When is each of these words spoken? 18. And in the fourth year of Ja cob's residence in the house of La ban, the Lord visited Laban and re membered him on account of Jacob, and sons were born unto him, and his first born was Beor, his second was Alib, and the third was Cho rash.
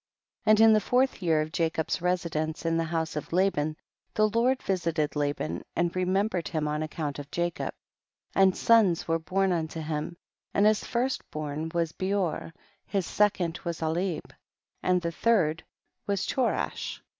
18. 0.47 0.51
And 0.51 0.59
in 0.61 0.73
the 0.73 0.81
fourth 0.81 1.21
year 1.21 1.41
of 1.41 1.51
Ja 1.59 1.69
cob's 1.69 2.01
residence 2.01 2.65
in 2.65 2.75
the 2.75 2.85
house 2.85 3.15
of 3.15 3.31
La 3.31 3.51
ban, 3.51 3.75
the 4.15 4.27
Lord 4.29 4.59
visited 4.63 5.15
Laban 5.15 5.63
and 5.75 5.95
re 5.95 6.05
membered 6.05 6.47
him 6.47 6.67
on 6.67 6.81
account 6.81 7.19
of 7.19 7.29
Jacob, 7.29 7.71
and 8.33 8.57
sons 8.57 9.07
were 9.07 9.19
born 9.19 9.51
unto 9.51 9.79
him, 9.79 10.17
and 10.55 10.65
his 10.65 10.83
first 10.83 11.21
born 11.29 11.69
was 11.75 11.91
Beor, 11.91 12.51
his 12.87 13.05
second 13.05 13.59
was 13.63 13.79
Alib, 13.81 14.31
and 14.81 15.03
the 15.03 15.11
third 15.11 15.63
was 16.07 16.25
Cho 16.25 16.47
rash. 16.47 17.03